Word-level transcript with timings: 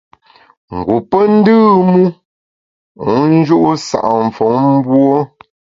Ngu 0.75 0.95
pe 1.09 1.19
ndùm 1.33 1.89
u, 2.05 2.05
wu 3.05 3.17
nju’ 3.33 3.59
sa’ 3.87 3.99
mfom 4.27 4.55
mbuo. 4.77 5.17